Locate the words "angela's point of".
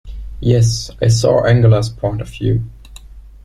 1.45-2.27